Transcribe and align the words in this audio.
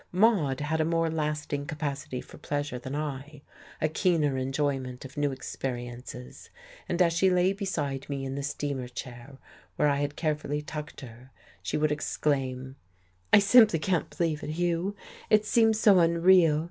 Maude 0.11 0.61
had 0.61 0.81
a 0.81 0.83
more 0.83 1.11
lasting 1.11 1.67
capacity 1.67 2.21
for 2.21 2.39
pleasure 2.39 2.79
than 2.79 2.95
I, 2.95 3.43
a 3.79 3.87
keener 3.87 4.35
enjoyment 4.35 5.05
of 5.05 5.15
new 5.15 5.31
experiences, 5.31 6.49
and 6.89 6.99
as 7.03 7.13
she 7.13 7.29
lay 7.29 7.53
beside 7.53 8.09
me 8.09 8.25
in 8.25 8.33
the 8.33 8.41
steamer 8.41 8.87
chair 8.87 9.37
where 9.75 9.87
I 9.89 9.97
had 9.97 10.15
carefully 10.15 10.63
tucked 10.63 11.01
her 11.01 11.29
she 11.61 11.77
would 11.77 11.91
exclaim: 11.91 12.77
"I 13.31 13.37
simply 13.37 13.77
can't 13.77 14.09
believe 14.17 14.41
it, 14.41 14.49
Hugh! 14.53 14.95
It 15.29 15.45
seems 15.45 15.79
so 15.79 15.99
unreal. 15.99 16.59